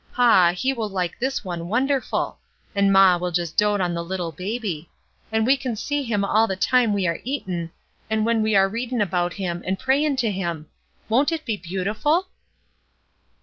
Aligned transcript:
Paw, 0.15 0.51
he 0.53 0.73
will 0.73 0.89
like 0.89 1.19
this 1.19 1.45
one 1.45 1.67
wonderful! 1.67 2.39
and 2.73 2.91
maw 2.91 3.19
will 3.19 3.29
jest 3.29 3.55
dote 3.55 3.79
on 3.81 3.93
the 3.93 4.03
Uttle 4.03 4.35
baby; 4.35 4.89
and 5.31 5.45
we 5.45 5.55
can 5.55 5.75
see 5.75 6.01
Him 6.01 6.25
all 6.25 6.47
the 6.47 6.55
time 6.55 6.91
we 6.91 7.05
are 7.05 7.19
eatin', 7.23 7.69
and 8.09 8.25
when 8.25 8.41
we 8.41 8.55
are 8.55 8.67
readin' 8.67 8.99
about 8.99 9.33
Him, 9.33 9.61
and 9.63 9.77
prayin' 9.77 10.15
to 10.15 10.31
Him! 10.31 10.65
Won't 11.07 11.31
it 11.31 11.45
be 11.45 11.55
beautiful?" 11.55 12.29